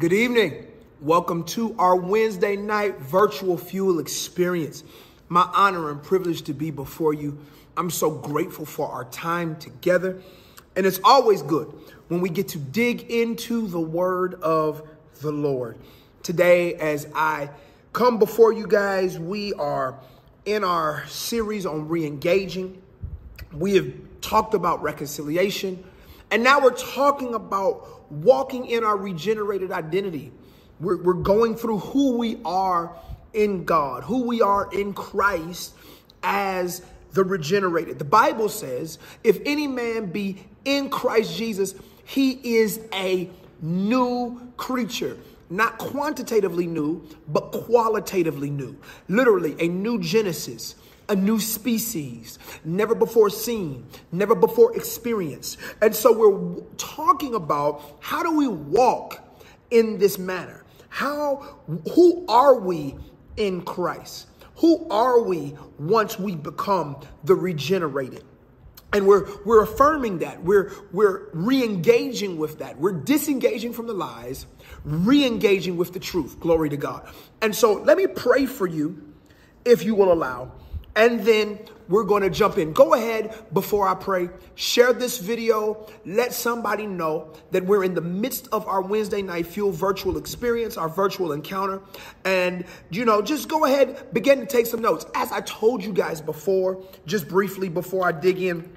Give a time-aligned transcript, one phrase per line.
[0.00, 0.66] Good evening.
[1.02, 4.82] Welcome to our Wednesday night virtual fuel experience.
[5.28, 7.38] My honor and privilege to be before you.
[7.76, 10.22] I'm so grateful for our time together.
[10.74, 11.74] And it's always good
[12.08, 14.88] when we get to dig into the word of
[15.20, 15.76] the Lord.
[16.22, 17.50] Today, as I
[17.92, 20.00] come before you guys, we are
[20.46, 22.80] in our series on re engaging.
[23.52, 23.92] We have
[24.22, 25.84] talked about reconciliation,
[26.30, 30.32] and now we're talking about walking in our regenerated identity.
[30.78, 32.96] We're, we're going through who we are
[33.32, 35.74] in God, who we are in Christ
[36.22, 36.82] as
[37.12, 37.98] the regenerated.
[37.98, 45.16] The Bible says, if any man be in Christ Jesus, he is a new creature.
[45.48, 48.76] Not quantitatively new, but qualitatively new.
[49.08, 50.76] Literally, a new Genesis
[51.10, 55.58] a new species, never before seen, never before experienced.
[55.82, 59.22] And so we're talking about how do we walk
[59.70, 60.64] in this manner?
[60.88, 61.58] How,
[61.94, 62.94] who are we
[63.36, 64.28] in Christ?
[64.56, 68.24] Who are we once we become the regenerated?
[68.92, 70.42] And we're we're affirming that.
[70.42, 72.76] We're we're re-engaging with that.
[72.76, 74.46] We're disengaging from the lies,
[74.84, 76.40] re-engaging with the truth.
[76.40, 77.08] Glory to God.
[77.40, 79.14] And so let me pray for you,
[79.64, 80.52] if you will allow,
[80.96, 82.72] and then we're going to jump in.
[82.72, 84.30] Go ahead before I pray.
[84.54, 85.88] Share this video.
[86.06, 90.76] Let somebody know that we're in the midst of our Wednesday night fuel virtual experience,
[90.76, 91.80] our virtual encounter.
[92.24, 95.04] And, you know, just go ahead, begin to take some notes.
[95.14, 98.70] As I told you guys before, just briefly before I dig in,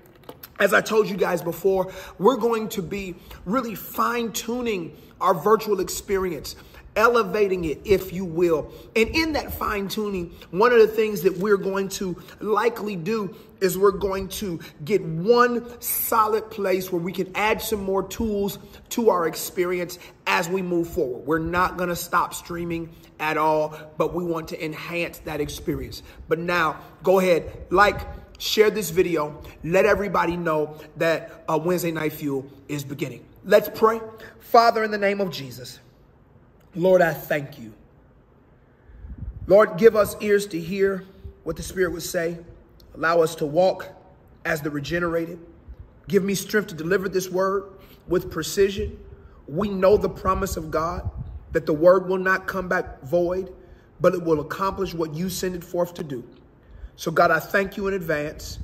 [0.59, 5.79] as I told you guys before, we're going to be really fine tuning our virtual
[5.79, 6.55] experience
[6.95, 8.71] elevating it, if you will.
[8.95, 13.35] And in that fine tuning, one of the things that we're going to likely do
[13.61, 18.59] is we're going to get one solid place where we can add some more tools
[18.89, 21.25] to our experience as we move forward.
[21.25, 26.03] We're not going to stop streaming at all, but we want to enhance that experience.
[26.27, 28.01] But now, go ahead, like,
[28.37, 33.25] share this video, let everybody know that uh, Wednesday Night Fuel is beginning.
[33.45, 34.01] Let's pray.
[34.39, 35.79] Father, in the name of Jesus.
[36.75, 37.73] Lord, I thank you.
[39.45, 41.05] Lord, give us ears to hear
[41.43, 42.37] what the Spirit would say.
[42.95, 43.89] Allow us to walk
[44.45, 45.39] as the regenerated.
[46.07, 47.65] Give me strength to deliver this word
[48.07, 48.99] with precision.
[49.47, 51.09] We know the promise of God
[51.51, 53.53] that the word will not come back void,
[53.99, 56.23] but it will accomplish what you send it forth to do.
[56.95, 58.59] So, God, I thank you in advance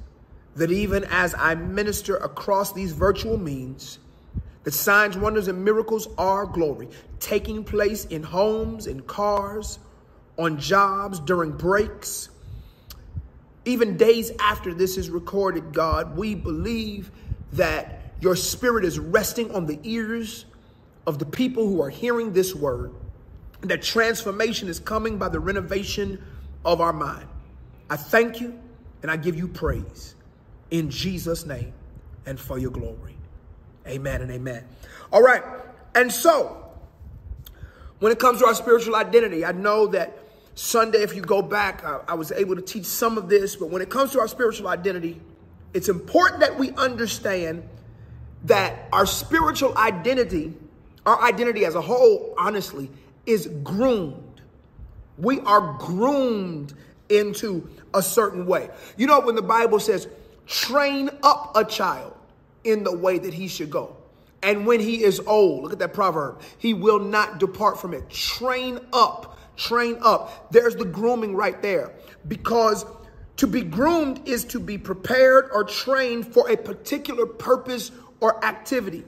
[0.56, 4.00] that even as I minister across these virtual means,
[4.64, 6.90] that signs, wonders, and miracles are glory,
[7.20, 9.80] taking place in homes, in cars,
[10.38, 12.30] on jobs, during breaks.
[13.66, 17.12] Even days after this is recorded, God, we believe
[17.53, 20.46] that your spirit is resting on the ears
[21.08, 22.94] of the people who are hearing this word,
[23.62, 26.24] that transformation is coming by the renovation
[26.66, 27.28] of our mind.
[27.90, 28.59] I thank you
[29.02, 30.16] and I give you praise
[30.72, 31.74] in Jesus' name
[32.26, 33.19] and for your glory.
[33.89, 34.63] Amen and amen.
[35.11, 35.44] All right.
[35.95, 36.72] And so,
[38.00, 40.17] when it comes to our spiritual identity, I know that
[40.55, 43.69] Sunday, if you go back, I, I, was able to teach some of this, but
[43.69, 45.22] when it comes to our spiritual identity,
[45.73, 47.67] it's important that we understand
[48.45, 50.53] that our spiritual identity,
[51.05, 52.89] our identity as a whole, honestly,
[53.25, 54.41] is groomed.
[55.17, 56.73] We are groomed
[57.09, 58.69] into a certain way.
[58.97, 60.07] You know, when the Bible says,
[60.45, 62.16] train up a child
[62.72, 63.96] in the way that he should go.
[64.41, 68.09] And when he is old, look at that proverb, he will not depart from it.
[68.09, 70.52] Train up, train up.
[70.52, 71.91] There's the grooming right there.
[72.28, 72.85] Because
[73.38, 79.03] to be groomed is to be prepared or trained for a particular purpose or activity.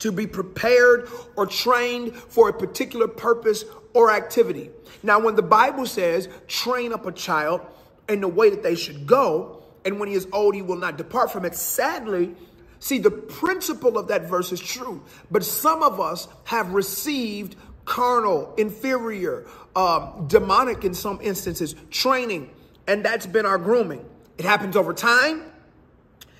[0.00, 4.70] To be prepared or trained for a particular purpose or activity.
[5.02, 7.60] Now, when the Bible says train up a child
[8.08, 10.96] in the way that they should go, and when he is old, he will not
[10.96, 12.34] depart from it, sadly,
[12.80, 17.54] See, the principle of that verse is true, but some of us have received
[17.84, 19.46] carnal, inferior,
[19.76, 22.50] um, demonic in some instances, training,
[22.86, 24.04] and that's been our grooming.
[24.38, 25.44] It happens over time.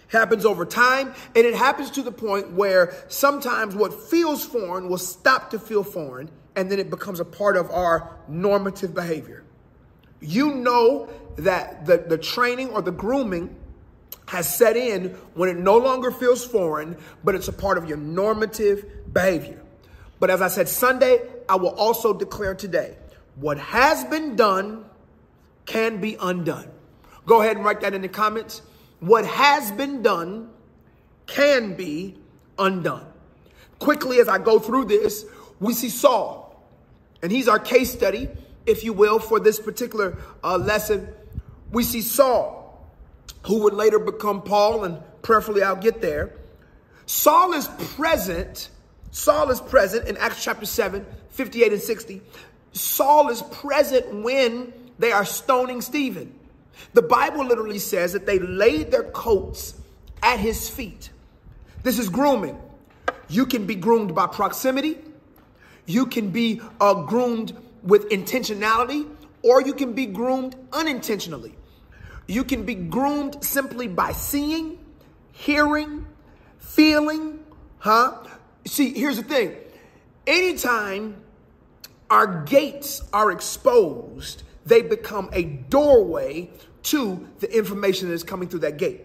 [0.09, 4.99] Happens over time, and it happens to the point where sometimes what feels foreign will
[4.99, 9.44] stop to feel foreign, and then it becomes a part of our normative behavior.
[10.20, 13.55] You know that the, the training or the grooming
[14.31, 17.99] has set in when it no longer feels foreign, but it's a part of your
[17.99, 19.61] normative behavior.
[20.21, 22.97] But as I said Sunday, I will also declare today
[23.35, 24.85] what has been done
[25.67, 26.71] can be undone.
[27.27, 28.62] Go ahead and write that in the comments.
[29.00, 30.50] What has been done
[31.26, 32.17] can be
[32.56, 33.06] undone.
[33.81, 35.25] Quickly, as I go through this,
[35.59, 36.65] we see Saul,
[37.21, 38.29] and he's our case study,
[38.65, 41.09] if you will, for this particular uh, lesson.
[41.73, 42.60] We see Saul,
[43.47, 46.32] who would later become Paul, and prayerfully I'll get there.
[47.06, 48.69] Saul is present.
[49.11, 52.23] Saul is present in Acts chapter 7, 58 and 60.
[52.73, 56.35] Saul is present when they are stoning Stephen.
[56.93, 59.75] The Bible literally says that they laid their coats
[60.23, 61.11] at his feet.
[61.83, 62.59] This is grooming.
[63.29, 64.99] You can be groomed by proximity.
[65.87, 69.09] You can be uh, groomed with intentionality,
[69.43, 71.55] or you can be groomed unintentionally.
[72.31, 74.79] You can be groomed simply by seeing,
[75.32, 76.06] hearing,
[76.59, 77.41] feeling,
[77.79, 78.19] huh?
[78.65, 79.56] See, here's the thing.
[80.29, 81.17] Anytime
[82.09, 86.50] our gates are exposed, they become a doorway
[86.85, 89.00] to the information that is coming through that gate.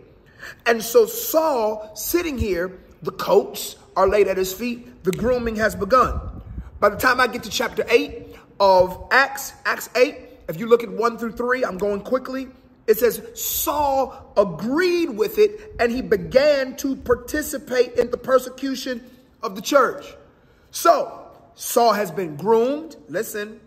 [0.67, 5.75] And so Saul sitting here, the coats are laid at his feet, the grooming has
[5.75, 6.21] begun.
[6.79, 10.15] By the time I get to chapter 8 of Acts, Acts 8,
[10.47, 12.49] if you look at 1 through 3, I'm going quickly.
[12.87, 19.03] It says Saul agreed with it and he began to participate in the persecution
[19.41, 20.05] of the church.
[20.71, 21.21] So,
[21.55, 22.95] Saul has been groomed.
[23.07, 23.59] Listen,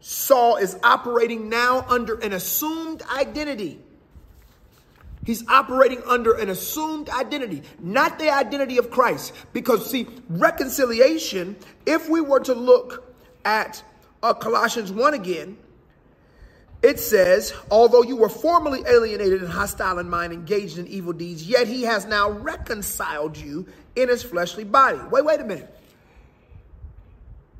[0.00, 3.80] Saul is operating now under an assumed identity.
[5.24, 9.34] He's operating under an assumed identity, not the identity of Christ.
[9.52, 13.14] Because, see, reconciliation, if we were to look
[13.44, 13.82] at
[14.22, 15.58] uh, Colossians 1 again,
[16.82, 21.42] it says, although you were formerly alienated and hostile in mind, engaged in evil deeds,
[21.42, 23.66] yet he has now reconciled you
[23.96, 24.98] in his fleshly body.
[25.10, 25.74] Wait, wait a minute.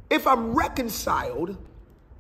[0.09, 1.57] If I'm reconciled,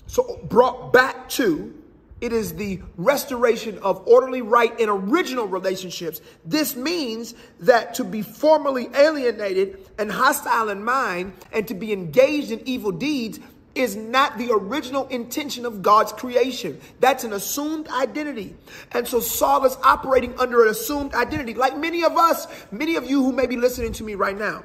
[0.06, 1.74] so brought back to,
[2.20, 6.20] it is the restoration of orderly right in original relationships.
[6.44, 12.50] This means that to be formally alienated and hostile in mind and to be engaged
[12.50, 13.38] in evil deeds
[13.74, 16.80] is not the original intention of God's creation.
[17.00, 18.56] That's an assumed identity.
[18.92, 21.54] And so Saul is operating under an assumed identity.
[21.54, 24.64] Like many of us, many of you who may be listening to me right now,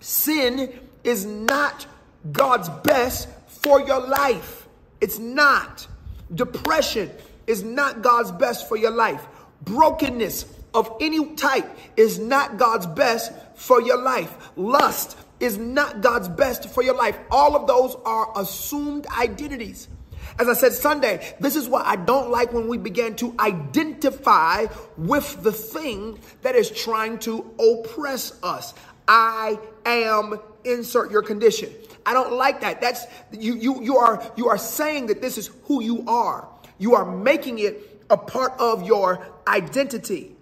[0.00, 1.86] sin is not
[2.32, 4.66] God's best for your life.
[5.00, 5.86] It's not.
[6.34, 7.10] Depression
[7.46, 9.26] is not God's best for your life.
[9.62, 14.50] Brokenness of any type is not God's best for your life.
[14.56, 17.18] Lust is not God's best for your life.
[17.30, 19.88] All of those are assumed identities.
[20.38, 24.66] As I said Sunday, this is what I don't like when we begin to identify
[24.96, 28.74] with the thing that is trying to oppress us.
[29.08, 31.72] I am insert your condition.
[32.06, 32.80] I don't like that.
[32.80, 36.48] That's you you you are you are saying that this is who you are.
[36.78, 40.36] You are making it a part of your identity.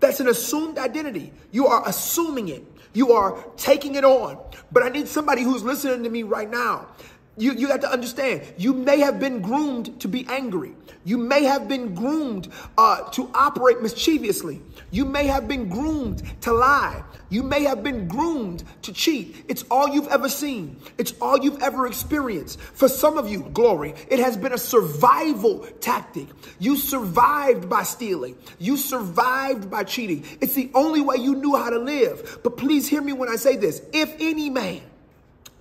[0.00, 1.32] That's an assumed identity.
[1.50, 2.64] You are assuming it.
[2.92, 4.38] You are taking it on.
[4.70, 6.88] But I need somebody who's listening to me right now.
[7.36, 10.74] You, you have to understand, you may have been groomed to be angry.
[11.04, 14.60] You may have been groomed uh, to operate mischievously.
[14.90, 17.02] You may have been groomed to lie.
[17.30, 19.46] You may have been groomed to cheat.
[19.48, 20.76] It's all you've ever seen.
[20.98, 22.60] It's all you've ever experienced.
[22.60, 26.28] For some of you, glory, it has been a survival tactic.
[26.58, 28.36] You survived by stealing.
[28.58, 30.24] You survived by cheating.
[30.42, 32.40] It's the only way you knew how to live.
[32.44, 33.80] But please hear me when I say this.
[33.94, 34.82] If any man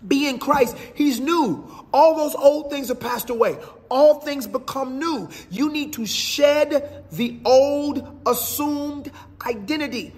[0.07, 1.67] be in Christ, he's new.
[1.93, 3.57] All those old things have passed away.
[3.89, 5.29] All things become new.
[5.49, 9.11] You need to shed the old assumed
[9.45, 10.13] identity.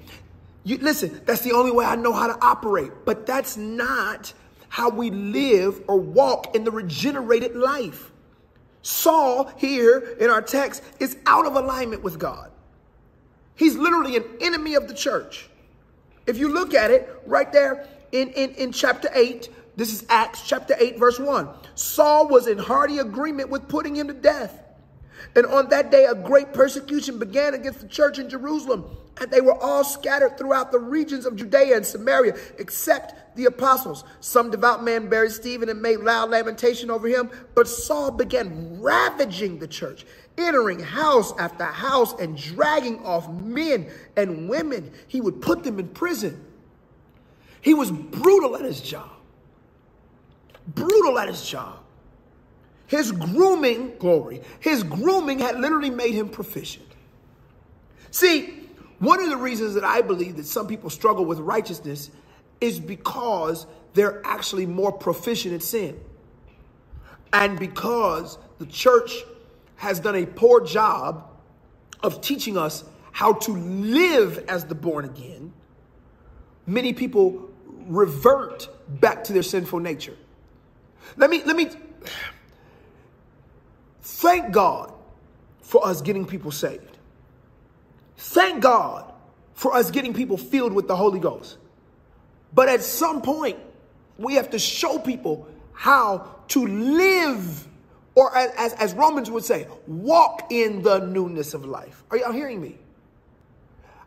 [0.64, 2.92] You, listen, that's the only way I know how to operate.
[3.06, 4.34] But that's not
[4.70, 8.12] how we live or walk in the regenerated life.
[8.82, 12.52] Saul, here in our text, is out of alignment with God.
[13.56, 15.50] He's literally an enemy of the church.
[16.26, 20.48] If you look at it right there in, in, in chapter 8, this is Acts
[20.48, 21.50] chapter 8, verse 1.
[21.76, 24.60] Saul was in hearty agreement with putting him to death.
[25.36, 28.86] And on that day, a great persecution began against the church in Jerusalem.
[29.20, 34.04] And they were all scattered throughout the regions of Judea and Samaria, except the apostles.
[34.20, 37.30] Some devout man buried Stephen and made loud lamentation over him.
[37.56, 40.06] But Saul began ravaging the church,
[40.38, 44.92] entering house after house and dragging off men and women.
[45.08, 46.44] He would put them in prison.
[47.62, 49.13] He was brutal at his job.
[50.68, 51.80] Brutal at his job.
[52.88, 56.86] His grooming, glory, his grooming had literally made him proficient.
[58.12, 62.12] See, one of the reasons that I believe that some people struggle with righteousness
[62.62, 66.00] is because they're actually more proficient at sin.
[67.34, 69.24] And because the church
[69.76, 71.28] has done a poor job
[72.02, 75.52] of teaching us how to live as the born again,
[76.66, 77.50] many people
[77.88, 78.70] revert
[79.02, 80.16] back to their sinful nature.
[81.18, 81.70] Let me, let me,
[84.02, 84.94] thank God
[85.62, 86.98] for us getting people saved.
[88.18, 89.12] Thank God
[89.54, 91.58] for us getting people filled with the Holy Ghost.
[92.54, 93.58] But at some point,
[94.18, 97.68] we have to show people how to live,
[98.16, 102.04] or as, as Romans would say, walk in the newness of life.
[102.12, 102.78] Are y'all hearing me?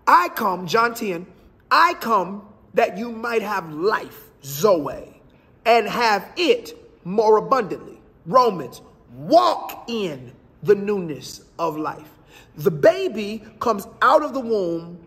[0.06, 1.26] I come, John 10,
[1.70, 5.20] I come that you might have life, Zoe,
[5.64, 8.00] and have it more abundantly.
[8.26, 8.82] Romans,
[9.14, 10.32] walk in
[10.64, 12.10] the newness of life.
[12.56, 14.98] The baby comes out of the womb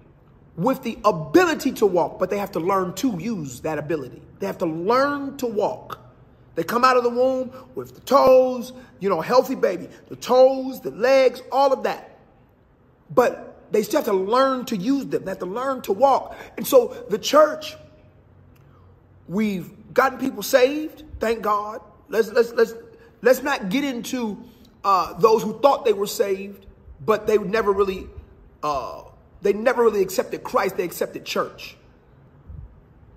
[0.55, 4.21] with the ability to walk, but they have to learn to use that ability.
[4.39, 5.99] They have to learn to walk.
[6.55, 10.79] They come out of the womb with the toes, you know, healthy baby, the toes,
[10.79, 12.17] the legs, all of that.
[13.13, 15.25] But they still have to learn to use them.
[15.25, 16.37] They have to learn to walk.
[16.55, 17.75] And so the church,
[19.27, 21.81] we've gotten people saved, thank God.
[22.09, 22.73] Let's let's let's
[23.21, 24.43] let's not get into
[24.83, 26.65] uh, those who thought they were saved,
[27.05, 28.07] but they never really
[28.63, 29.03] uh,
[29.41, 31.77] they never really accepted Christ, they accepted church.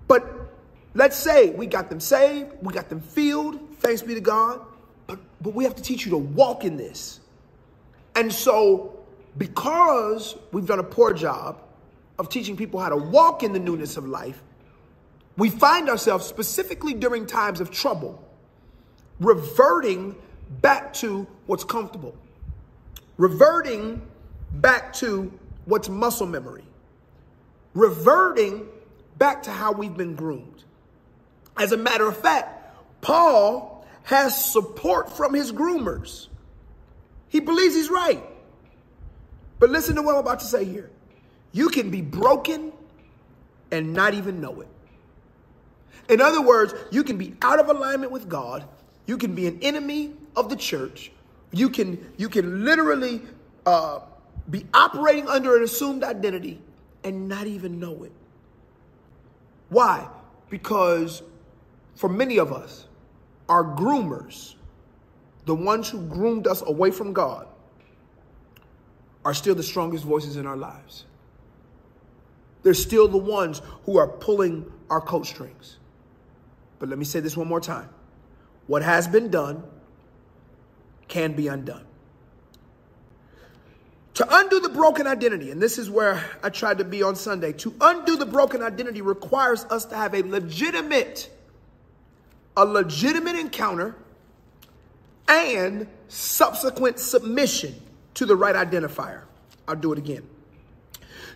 [0.07, 0.25] But
[0.93, 4.61] let's say we got them saved, we got them filled, thanks be to God,
[5.07, 7.19] but, but we have to teach you to walk in this.
[8.15, 8.99] And so,
[9.37, 11.61] because we've done a poor job
[12.19, 14.41] of teaching people how to walk in the newness of life,
[15.35, 18.22] we find ourselves specifically during times of trouble
[19.19, 20.15] reverting
[20.61, 22.15] back to what's comfortable,
[23.17, 24.01] reverting
[24.53, 25.31] back to
[25.65, 26.63] what's muscle memory,
[27.73, 28.67] reverting
[29.17, 30.63] back to how we've been groomed.
[31.57, 36.27] As a matter of fact, Paul has support from his groomers.
[37.29, 38.23] He believes he's right.
[39.59, 40.89] But listen to what I'm about to say here.
[41.51, 42.73] You can be broken
[43.71, 44.67] and not even know it.
[46.09, 48.67] In other words, you can be out of alignment with God.
[49.05, 51.11] You can be an enemy of the church.
[51.51, 53.21] You can, you can literally
[53.65, 53.99] uh,
[54.49, 56.61] be operating under an assumed identity
[57.03, 58.11] and not even know it.
[59.69, 60.07] Why?
[60.49, 61.23] Because
[61.95, 62.87] for many of us,
[63.49, 64.55] our groomers,
[65.45, 67.47] the ones who groomed us away from God,
[69.25, 71.05] are still the strongest voices in our lives.
[72.63, 75.77] They're still the ones who are pulling our coat strings.
[76.79, 77.89] But let me say this one more time.
[78.67, 79.63] What has been done
[81.07, 81.85] can be undone.
[84.15, 87.51] To undo the broken identity, and this is where I tried to be on Sunday,
[87.53, 91.31] to undo the broken identity requires us to have a legitimate,
[92.55, 93.95] a legitimate encounter
[95.27, 97.75] and subsequent submission
[98.13, 99.21] to the right identifier.
[99.67, 100.27] I'll do it again.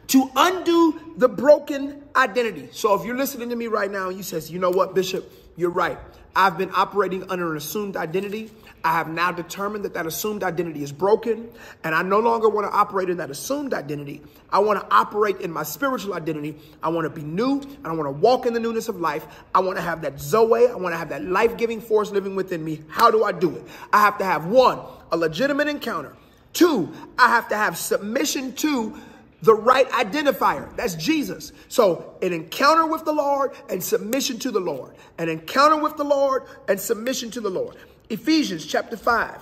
[0.08, 2.70] To undo the broken identity.
[2.72, 5.32] So if you're listening to me right now and you says, you know what, Bishop,
[5.56, 5.98] you're right.
[6.36, 8.52] I've been operating under an assumed identity.
[8.84, 11.50] I have now determined that that assumed identity is broken,
[11.84, 14.22] and I no longer want to operate in that assumed identity.
[14.50, 16.58] I want to operate in my spiritual identity.
[16.82, 19.26] I want to be new, and I want to walk in the newness of life.
[19.54, 20.68] I want to have that Zoe.
[20.68, 22.82] I want to have that life giving force living within me.
[22.88, 23.64] How do I do it?
[23.92, 24.80] I have to have one,
[25.12, 26.16] a legitimate encounter.
[26.54, 28.98] Two, I have to have submission to
[29.42, 30.76] the right identifier.
[30.76, 31.52] That's Jesus.
[31.68, 34.96] So an encounter with the Lord and submission to the Lord.
[35.18, 37.76] An encounter with the Lord and submission to the Lord.
[38.10, 39.40] Ephesians chapter 5,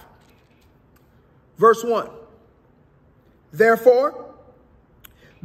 [1.57, 2.09] verse 1.
[3.53, 4.33] Therefore,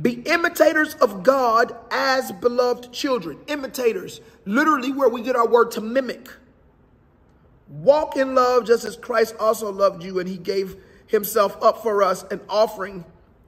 [0.00, 3.38] be imitators of God as beloved children.
[3.46, 6.28] Imitators, literally where we get our word to mimic.
[7.68, 10.76] Walk in love just as Christ also loved you and he gave
[11.06, 13.04] himself up for us, an offering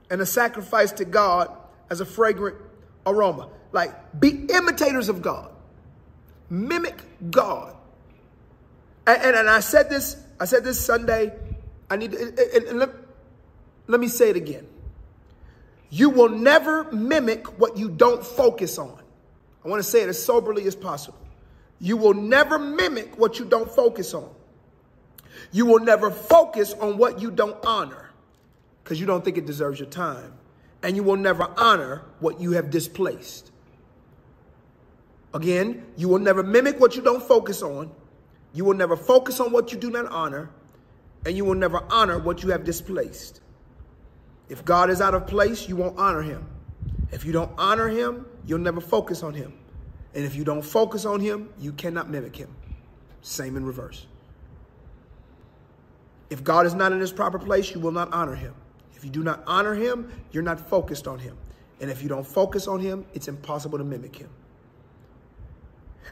[0.09, 1.55] and a sacrifice to God
[1.89, 2.57] as a fragrant
[3.05, 3.49] aroma.
[3.71, 5.51] Like, be imitators of God.
[6.49, 6.97] Mimic
[7.31, 7.75] God.
[9.07, 11.33] And, and, and I said this, I said this Sunday.
[11.89, 12.89] I need and, and let,
[13.87, 14.67] let me say it again.
[15.89, 18.99] You will never mimic what you don't focus on.
[19.63, 21.19] I want to say it as soberly as possible.
[21.79, 24.29] You will never mimic what you don't focus on.
[25.51, 28.02] You will never focus on what you don't honor
[28.83, 30.33] because you don't think it deserves your time.
[30.81, 33.51] And you will never honor what you have displaced.
[35.33, 37.91] Again, you will never mimic what you don't focus on.
[38.53, 40.51] You will never focus on what you do not honor,
[41.25, 43.41] and you will never honor what you have displaced.
[44.49, 46.45] If God is out of place, you won't honor him.
[47.11, 49.53] If you don't honor him, you'll never focus on him.
[50.13, 52.53] And if you don't focus on him, you cannot mimic him.
[53.21, 54.05] Same in reverse.
[56.29, 58.53] If God is not in his proper place, you will not honor him.
[59.03, 61.35] If you do not honor him, you're not focused on him.
[61.81, 64.29] And if you don't focus on him, it's impossible to mimic him.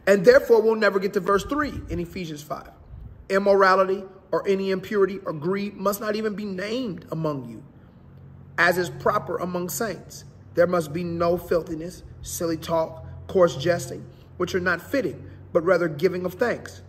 [0.06, 2.70] And therefore, we'll never get to verse 3 in Ephesians 5.
[3.30, 7.64] Immorality or any impurity or greed must not even be named among you,
[8.58, 10.26] as is proper among saints.
[10.56, 14.06] There must be no filthiness, silly talk, coarse jesting,
[14.36, 16.82] which are not fitting, but rather giving of thanks.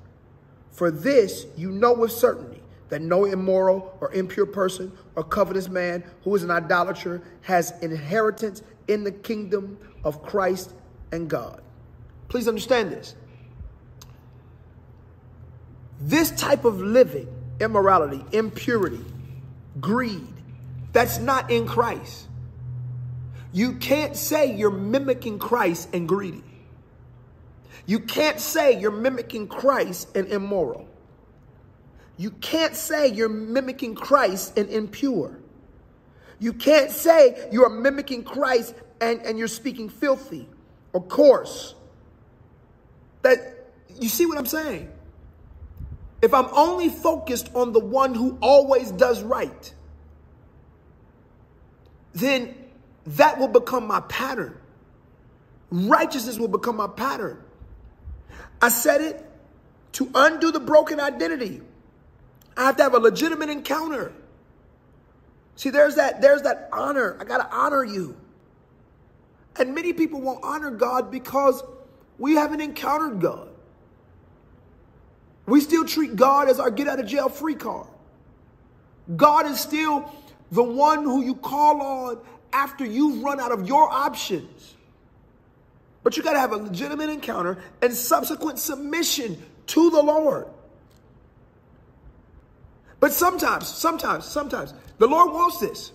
[0.72, 2.51] For this you know with certainty
[2.92, 8.62] that no immoral or impure person or covetous man who is an idolater has inheritance
[8.86, 10.74] in the kingdom of Christ
[11.10, 11.62] and God.
[12.28, 13.14] Please understand this.
[16.02, 17.28] This type of living,
[17.60, 19.02] immorality, impurity,
[19.80, 20.34] greed,
[20.92, 22.28] that's not in Christ.
[23.54, 26.44] You can't say you're mimicking Christ and greedy.
[27.86, 30.86] You can't say you're mimicking Christ and immoral.
[32.22, 35.40] You can't say you're mimicking Christ and impure.
[36.38, 40.48] You can't say you are mimicking Christ and, and you're speaking filthy
[40.92, 41.74] or coarse.
[43.22, 43.38] That
[43.98, 44.88] you see what I'm saying?
[46.22, 49.74] If I'm only focused on the one who always does right,
[52.12, 52.54] then
[53.04, 54.56] that will become my pattern.
[55.72, 57.42] Righteousness will become my pattern.
[58.60, 59.28] I said it
[59.94, 61.62] to undo the broken identity.
[62.56, 64.12] I have to have a legitimate encounter.
[65.56, 67.16] See, there's that, there's that honor.
[67.20, 68.16] I gotta honor you.
[69.56, 71.62] And many people won't honor God because
[72.18, 73.48] we haven't encountered God.
[75.46, 77.88] We still treat God as our get out of jail free card.
[79.16, 80.10] God is still
[80.50, 82.18] the one who you call on
[82.52, 84.76] after you've run out of your options.
[86.02, 90.46] But you got to have a legitimate encounter and subsequent submission to the Lord.
[93.02, 95.90] But sometimes, sometimes, sometimes, the Lord wants this.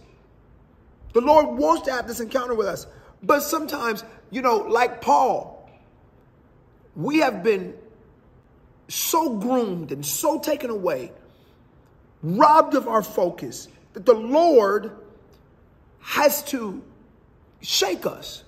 [1.14, 2.86] The Lord wants to have this encounter with us.
[3.24, 5.70] But sometimes, you know, like Paul,
[6.98, 7.76] we have been
[8.90, 11.14] so groomed and so taken away,
[12.22, 14.92] robbed of our focus, that the Lord
[16.02, 16.84] has to
[17.62, 18.44] shake us.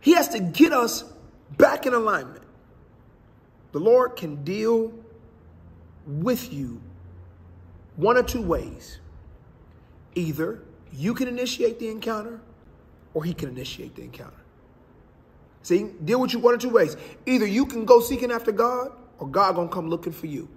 [0.00, 1.04] He has to get us
[1.58, 2.44] back in alignment.
[3.72, 4.94] The Lord can deal
[6.06, 6.80] with you
[7.98, 9.00] one or two ways.
[10.14, 12.40] Either you can initiate the encounter
[13.12, 14.40] or he can initiate the encounter.
[15.62, 16.96] See, deal with you one or two ways.
[17.26, 20.48] Either you can go seeking after God or God gonna come looking for you.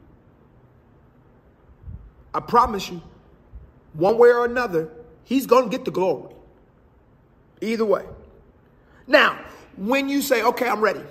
[2.34, 3.02] I promise you,
[3.94, 4.90] one way or another,
[5.24, 6.34] he's gonna get the glory.
[7.60, 8.06] Either way.
[9.08, 9.44] Now,
[9.76, 11.02] when you say, okay, I'm ready,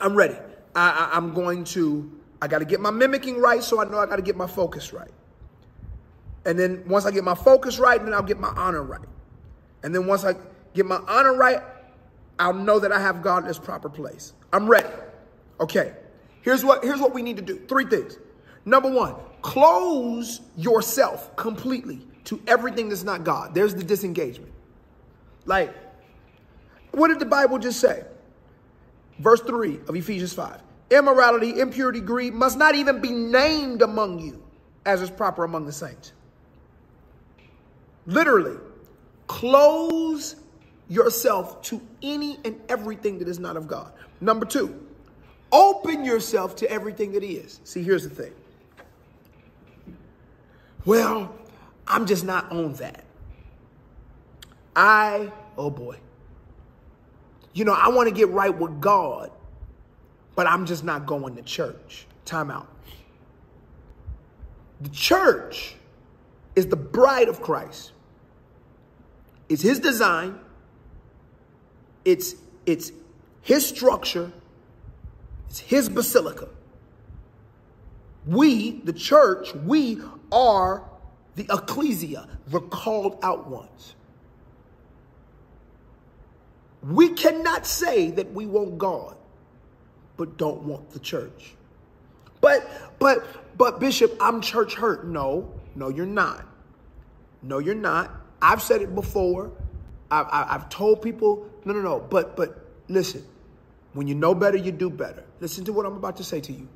[0.00, 0.36] I'm ready.
[0.74, 2.10] I, I, I'm going to,
[2.42, 4.48] I got to get my mimicking right, so I know I got to get my
[4.48, 5.12] focus right.
[6.44, 9.06] And then once I get my focus right, then I'll get my honor right.
[9.84, 10.34] And then once I
[10.74, 11.62] get my honor right,
[12.40, 14.32] I'll know that I have God in his proper place.
[14.52, 14.88] I'm ready.
[15.60, 15.94] Okay.
[16.40, 17.60] Here's what, here's what we need to do.
[17.68, 18.18] Three things.
[18.64, 23.54] Number one, close yourself completely to everything that's not God.
[23.54, 24.52] There's the disengagement.
[25.44, 25.72] Like,
[26.90, 28.02] what did the Bible just say?
[29.20, 30.60] Verse 3 of Ephesians 5.
[30.92, 34.42] Immorality, impurity, greed must not even be named among you
[34.84, 36.12] as is proper among the saints.
[38.04, 38.58] Literally,
[39.26, 40.36] close
[40.88, 43.90] yourself to any and everything that is not of God.
[44.20, 44.86] Number two,
[45.50, 47.60] open yourself to everything that is.
[47.64, 48.32] See, here's the thing.
[50.84, 51.34] Well,
[51.86, 53.04] I'm just not on that.
[54.76, 55.96] I, oh boy,
[57.54, 59.30] you know, I want to get right with God,
[60.34, 62.06] but I'm just not going to church.
[62.24, 62.68] Time out.
[64.80, 65.76] The church
[66.56, 67.92] is the bride of Christ.
[69.48, 70.38] It's his design.
[72.04, 72.34] It's,
[72.66, 72.92] it's
[73.42, 74.32] his structure.
[75.48, 76.48] It's his basilica.
[78.26, 80.84] We, the church, we are
[81.36, 83.94] the ecclesia, the called out ones.
[86.82, 89.16] We cannot say that we want God,
[90.16, 91.54] but don't want the church.
[92.40, 93.24] But, but,
[93.56, 95.06] but Bishop, I'm church hurt.
[95.06, 96.46] No, no, you're not.
[97.42, 98.10] No, you're not.
[98.40, 99.52] I've said it before.
[100.10, 102.00] I've, I've told people, no, no, no.
[102.00, 103.24] But, but listen,
[103.92, 105.24] when you know better, you do better.
[105.40, 106.68] Listen to what I'm about to say to you.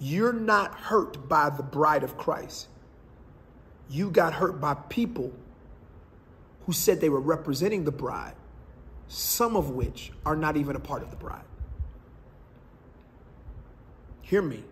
[0.00, 2.68] You're not hurt by the bride of Christ.
[3.88, 5.32] You got hurt by people
[6.66, 8.34] who said they were representing the bride
[9.08, 11.44] some of which are not even a part of the bride.
[14.24, 14.64] Hear me.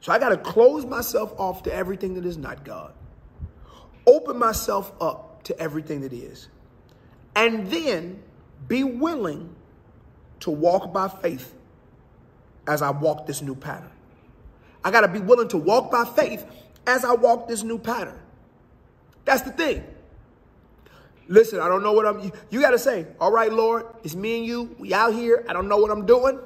[0.00, 2.92] So I got to close myself off to everything that is not God,
[4.06, 6.48] open myself up to everything that is,
[7.34, 8.22] and then
[8.66, 9.54] be willing
[10.40, 11.54] to walk by faith
[12.66, 13.90] as I walk this new pattern.
[14.84, 16.46] I got to be willing to walk by faith
[16.86, 18.18] as I walk this new pattern.
[19.24, 19.84] That's the thing.
[21.28, 24.14] Listen, I don't know what I'm, you, you got to say, all right, Lord, it's
[24.14, 24.76] me and you.
[24.78, 25.44] We out here.
[25.48, 26.38] I don't know what I'm doing,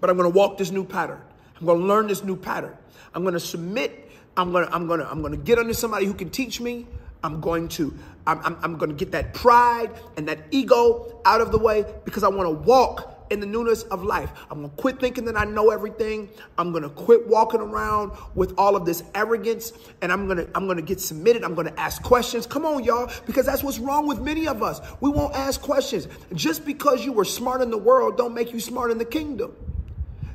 [0.00, 1.20] but I'm going to walk this new pattern.
[1.58, 2.76] I'm going to learn this new pattern.
[3.14, 4.10] I'm going to submit.
[4.36, 6.60] I'm going to, I'm going to, I'm going to get under somebody who can teach
[6.60, 6.86] me.
[7.22, 7.92] I'm going to,
[8.26, 11.84] I'm, I'm, I'm going to get that pride and that ego out of the way
[12.04, 14.30] because I want to walk in the newness of life.
[14.50, 16.28] I'm going to quit thinking that I know everything.
[16.58, 20.48] I'm going to quit walking around with all of this arrogance and I'm going to
[20.54, 21.44] I'm going to get submitted.
[21.44, 22.46] I'm going to ask questions.
[22.46, 24.80] Come on y'all because that's what's wrong with many of us.
[25.00, 26.08] We won't ask questions.
[26.34, 29.54] Just because you were smart in the world don't make you smart in the kingdom.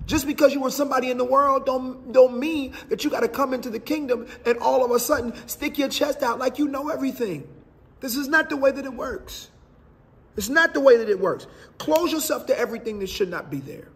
[0.06, 3.28] Just because you were somebody in the world don't, don't mean that you got to
[3.28, 6.68] come into the kingdom and all of a sudden stick your chest out like you
[6.68, 7.48] know everything.
[8.02, 9.50] This is not the way that it works.
[10.38, 11.48] It's not the way that it works.
[11.78, 13.88] Close yourself to everything that should not be there.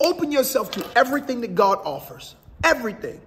[0.00, 2.36] Open yourself to everything that God offers.
[2.62, 3.20] Everything.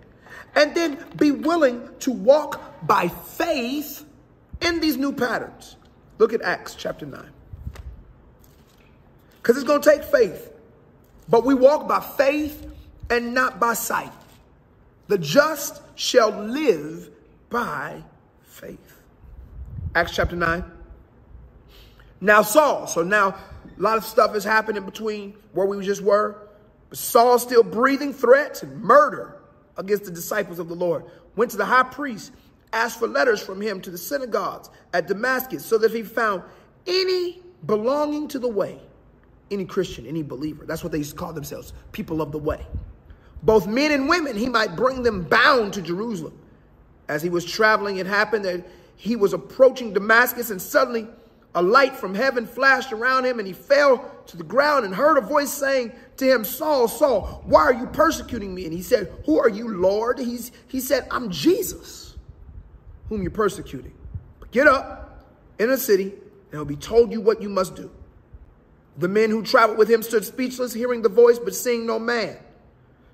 [0.56, 4.06] And then be willing to walk by faith
[4.62, 5.76] in these new patterns.
[6.20, 7.26] Look at Acts chapter 9.
[9.42, 10.52] Because it's going to take faith.
[11.30, 12.66] But we walk by faith
[13.10, 14.12] and not by sight.
[15.08, 17.10] The just shall live
[17.50, 18.04] by
[18.44, 19.02] faith.
[19.96, 20.64] Acts chapter 9.
[22.22, 26.48] Now Saul, so now a lot of stuff is happening between where we just were.
[26.90, 29.38] But Saul still breathing threats and murder
[29.78, 31.06] against the disciples of the Lord.
[31.36, 32.34] Went to the high priest,
[32.74, 36.44] asked for letters from him to the synagogues at Damascus so that if he found
[36.86, 38.80] any belonging to the way,
[39.52, 42.66] any Christian, any believer, that's what they used to call themselves, people of the way.
[43.44, 46.38] Both men and women, he might bring them bound to Jerusalem.
[47.08, 51.08] As he was traveling, it happened that he was approaching Damascus and suddenly
[51.56, 55.18] a light from heaven flashed around him and he fell to the ground and heard
[55.18, 58.66] a voice saying to him, Saul, Saul, why are you persecuting me?
[58.66, 60.20] And he said, Who are you, Lord?
[60.20, 62.16] He's, he said, I'm Jesus,
[63.08, 63.94] whom you're persecuting.
[64.40, 65.26] But get up
[65.58, 67.90] in a city and it'll be told you what you must do.
[69.00, 72.38] The men who traveled with him stood speechless, hearing the voice, but seeing no man.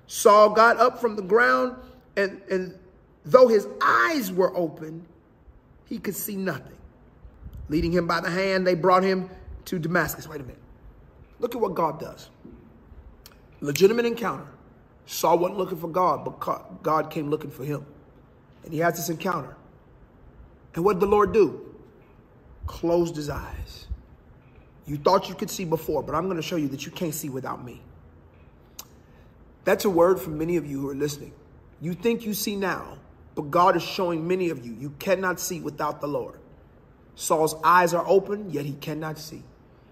[0.08, 1.76] Saul got up from the ground,
[2.16, 2.78] and, and
[3.24, 5.06] though his eyes were open,
[5.86, 6.76] he could see nothing.
[7.68, 9.30] Leading him by the hand, they brought him
[9.66, 10.28] to Damascus.
[10.28, 10.58] Wait a minute.
[11.38, 12.30] Look at what God does.
[13.60, 14.46] Legitimate encounter.
[15.06, 17.86] Saul wasn't looking for God, but God came looking for him.
[18.64, 19.56] And he has this encounter.
[20.74, 21.74] And what did the Lord do?
[22.66, 23.85] Closed his eyes.
[24.86, 27.14] You thought you could see before, but I'm going to show you that you can't
[27.14, 27.82] see without me.
[29.64, 31.32] That's a word for many of you who are listening.
[31.80, 32.98] You think you see now,
[33.34, 36.38] but God is showing many of you you cannot see without the Lord.
[37.16, 39.42] Saul's eyes are open, yet he cannot see.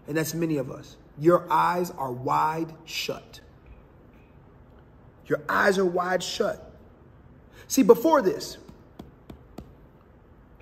[0.07, 0.97] And that's many of us.
[1.19, 3.41] Your eyes are wide shut.
[5.27, 6.71] Your eyes are wide shut.
[7.67, 8.59] See, before this,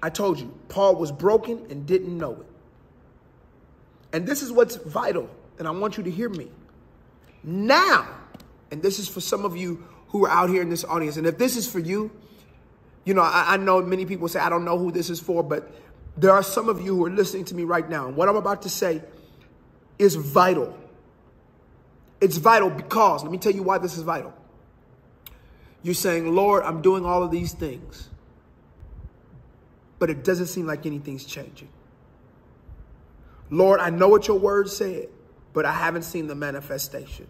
[0.02, 2.46] I told you, Paul was broken and didn't know it.
[4.12, 6.51] And this is what's vital, and I want you to hear me.
[7.42, 8.09] Now,
[8.70, 11.27] and this is for some of you who are out here in this audience, and
[11.27, 12.11] if this is for you,
[13.05, 15.42] you know, I, I know many people say, I don't know who this is for,
[15.42, 15.72] but
[16.16, 18.07] there are some of you who are listening to me right now.
[18.07, 19.03] And what I'm about to say
[19.98, 20.79] is vital.
[22.20, 24.33] It's vital because, let me tell you why this is vital.
[25.83, 28.09] You're saying, Lord, I'm doing all of these things,
[29.98, 31.68] but it doesn't seem like anything's changing.
[33.52, 35.10] Lord, I know what your word said,
[35.52, 37.26] but I haven't seen the manifestation.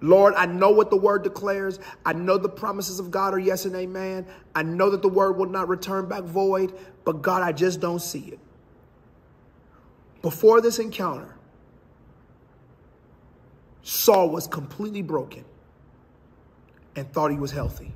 [0.00, 1.80] Lord, I know what the word declares.
[2.04, 4.26] I know the promises of God are yes and amen.
[4.54, 6.72] I know that the word will not return back void,
[7.04, 8.38] but God, I just don't see it.
[10.22, 11.34] Before this encounter,
[13.82, 15.44] Saul was completely broken
[16.94, 17.92] and thought he was healthy.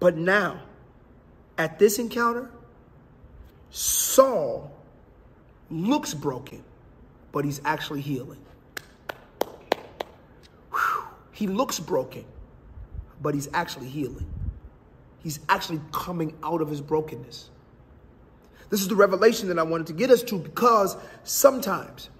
[0.00, 0.60] But now,
[1.56, 2.50] at this encounter,
[3.70, 4.70] Saul
[5.70, 6.62] looks broken,
[7.32, 8.38] but he's actually healing.
[11.32, 12.24] He looks broken,
[13.20, 14.26] but he's actually healing.
[15.22, 17.50] He's actually coming out of his brokenness.
[18.70, 22.10] This is the revelation that I wanted to get us to because sometimes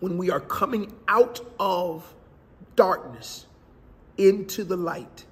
[0.00, 2.14] when we are coming out of
[2.76, 3.46] darkness
[4.16, 5.24] into the light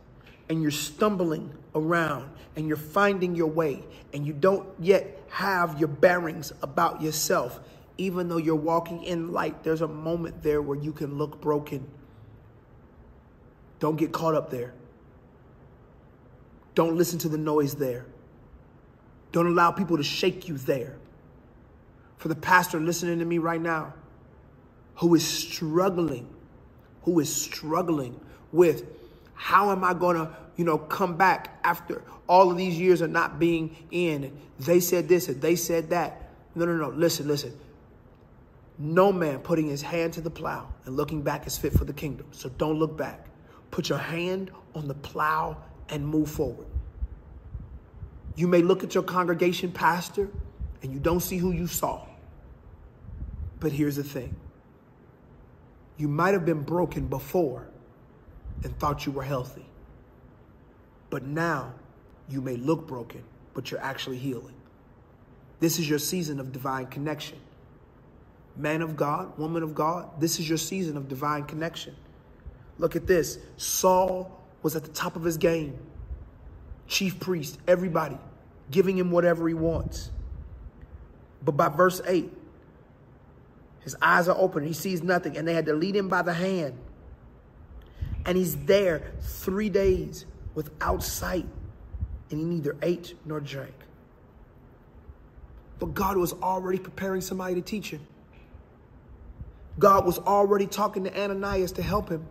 [0.53, 5.89] and you're stumbling around and you're finding your way and you don't yet have your
[5.89, 7.59] bearings about yourself,
[7.97, 11.89] even though you're walking in light, there's a moment there where you can look broken
[13.83, 14.73] don't get caught up there.
[16.77, 18.07] Don't listen to the noise there.
[19.33, 20.99] Don't allow people to shake you there.
[22.17, 23.93] For the pastor listening to me right now,
[24.99, 26.29] who is struggling,
[27.03, 28.21] who is struggling
[28.53, 28.85] with
[29.43, 33.11] how am I going to, you know, come back after all of these years of
[33.11, 34.39] not being in?
[34.61, 36.31] They said this and they said that.
[36.55, 36.91] No, no, no.
[36.91, 37.59] Listen, listen.
[38.79, 41.93] No man putting his hand to the plow and looking back is fit for the
[41.93, 42.29] kingdom.
[42.31, 43.27] So don't look back.
[43.73, 45.57] Put your hand on the plow
[45.89, 46.69] and move forward.
[48.37, 50.29] You may look at your congregation pastor
[50.83, 52.07] and you don't see who you saw.
[53.59, 54.37] But here's the thing
[55.97, 57.72] you might have been broken before
[58.65, 59.67] and thought you were healthy.
[61.11, 61.75] But now
[62.29, 63.23] you may look broken,
[63.55, 64.55] but you're actually healing.
[65.61, 67.39] This is your season of divine connection.
[68.57, 71.95] Man of God, woman of God, this is your season of divine connection.
[72.79, 73.39] Look at this.
[73.57, 75.79] Saul was at the top of his game.
[76.87, 78.19] Chief priest, everybody
[78.71, 80.11] giving him whatever he wants.
[81.45, 82.33] But by verse 8,
[83.81, 84.65] his eyes are open.
[84.65, 86.79] He sees nothing, and they had to lead him by the hand.
[88.25, 91.47] And he's there three days without sight,
[92.31, 93.75] and he neither ate nor drank.
[95.79, 98.07] But God was already preparing somebody to teach him.
[99.79, 102.27] God was already talking to Ananias to help him.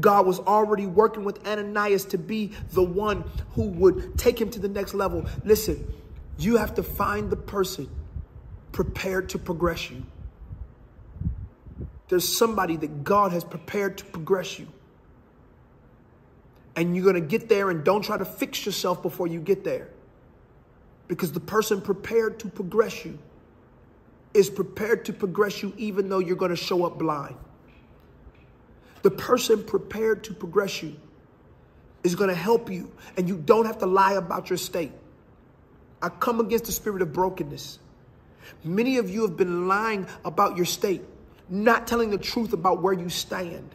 [0.00, 4.60] God was already working with Ananias to be the one who would take him to
[4.60, 5.26] the next level.
[5.44, 5.92] Listen,
[6.38, 7.88] you have to find the person
[8.70, 10.02] prepared to progress you.
[12.12, 14.68] There's somebody that God has prepared to progress you.
[16.76, 19.64] And you're going to get there and don't try to fix yourself before you get
[19.64, 19.88] there.
[21.08, 23.18] Because the person prepared to progress you
[24.34, 27.36] is prepared to progress you even though you're going to show up blind.
[29.00, 30.96] The person prepared to progress you
[32.04, 34.92] is going to help you, and you don't have to lie about your state.
[36.02, 37.78] I come against the spirit of brokenness.
[38.64, 41.00] Many of you have been lying about your state,
[41.48, 43.68] not telling the truth about where you stand.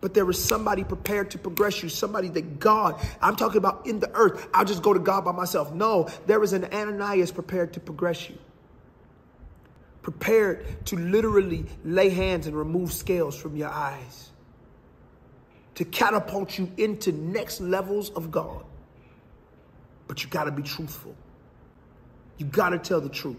[0.00, 3.98] But there is somebody prepared to progress you, somebody that God, I'm talking about in
[3.98, 4.48] the earth.
[4.54, 5.72] I'll just go to God by myself.
[5.72, 8.38] No, there is an Ananias prepared to progress you,
[10.02, 14.30] prepared to literally lay hands and remove scales from your eyes,
[15.74, 18.64] to catapult you into next levels of God.
[20.06, 21.14] But you got to be truthful.
[22.38, 23.36] You got to tell the truth.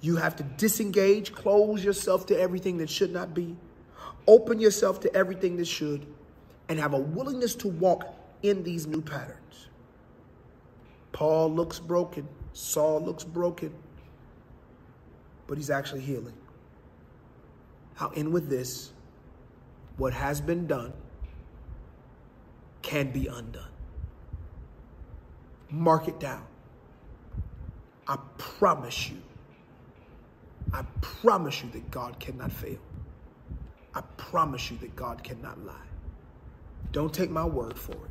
[0.00, 3.56] You have to disengage, close yourself to everything that should not be,
[4.26, 6.06] open yourself to everything that should,
[6.68, 9.68] and have a willingness to walk in these new patterns.
[11.12, 13.72] Paul looks broken, Saul looks broken,
[15.46, 16.34] but he's actually healing.
[17.94, 18.92] How in with this,
[19.96, 20.92] what has been done
[22.82, 23.70] can be undone.
[25.70, 26.46] Mark it down.
[28.06, 29.20] I promise you,
[30.72, 32.78] I promise you that God cannot fail.
[33.94, 35.74] I promise you that God cannot lie.
[36.92, 38.10] Don't take my word for it.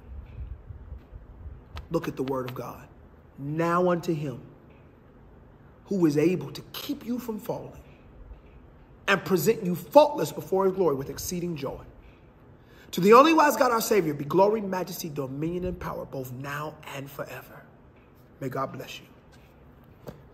[1.92, 2.88] Look at the word of God.
[3.38, 4.42] Now unto him
[5.86, 7.82] who is able to keep you from falling
[9.08, 11.80] and present you faultless before his glory with exceeding joy.
[12.92, 16.76] To the only wise God our Savior be glory, majesty, dominion, and power, both now
[16.96, 17.62] and forever.
[18.40, 19.06] May God bless you.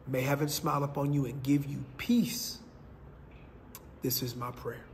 [0.07, 2.59] May heaven smile upon you and give you peace.
[4.01, 4.85] This is my prayer.